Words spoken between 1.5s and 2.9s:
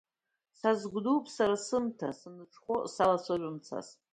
сымҭа, саныҽхәо